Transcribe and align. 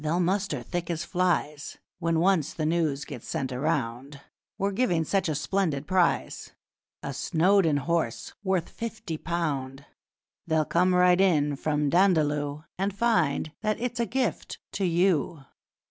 They'll 0.03 0.19
muster 0.19 0.63
thick 0.63 0.89
as 0.89 1.03
flies 1.05 1.77
When 1.99 2.19
once 2.19 2.55
the 2.55 2.65
news 2.65 3.05
gets 3.05 3.27
sent 3.27 3.51
around 3.51 4.19
We're 4.57 4.71
giving 4.71 5.03
such 5.03 5.29
a 5.29 5.35
splendid 5.35 5.85
prize 5.85 6.53
A 7.03 7.13
Snowdon 7.13 7.77
horse 7.77 8.33
worth 8.43 8.67
fifty 8.67 9.15
pound! 9.17 9.85
They'll 10.47 10.65
come 10.65 10.95
right 10.95 11.21
in 11.21 11.55
from 11.55 11.91
Dandaloo, 11.91 12.63
And 12.79 12.97
find 12.97 13.51
that 13.61 13.79
it's 13.79 13.99
a 13.99 14.07
gift 14.07 14.57
to 14.71 14.85
you!' 14.85 15.43